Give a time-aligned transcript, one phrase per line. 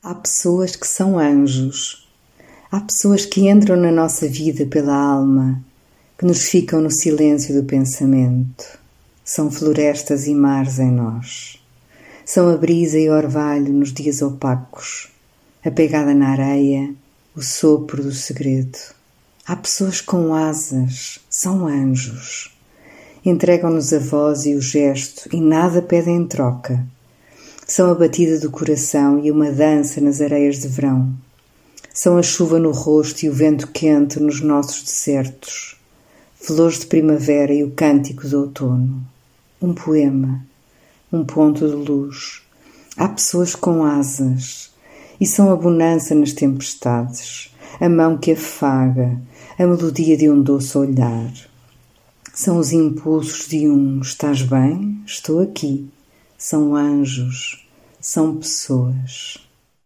[0.00, 2.08] Há pessoas que são anjos.
[2.70, 5.60] Há pessoas que entram na nossa vida pela alma,
[6.16, 8.78] que nos ficam no silêncio do pensamento.
[9.24, 11.60] São florestas e mares em nós.
[12.24, 15.08] São a brisa e orvalho nos dias opacos,
[15.64, 16.94] a pegada na areia,
[17.34, 18.78] o sopro do segredo.
[19.44, 22.56] Há pessoas com asas, são anjos.
[23.24, 26.86] Entregam-nos a voz e o gesto e nada pedem em troca
[27.70, 31.12] são a batida do coração e uma dança nas areias de verão.
[31.92, 35.76] São a chuva no rosto e o vento quente nos nossos desertos.
[36.34, 39.06] Flores de primavera e o cântico do outono.
[39.60, 40.42] Um poema,
[41.12, 42.40] um ponto de luz.
[42.96, 44.70] Há pessoas com asas
[45.20, 49.20] e são a bonança nas tempestades, a mão que afaga,
[49.58, 51.30] a melodia de um doce olhar.
[52.32, 55.02] São os impulsos de um estás bem?
[55.04, 55.90] Estou aqui
[56.38, 57.66] são anjos,
[58.00, 59.47] são pessoas.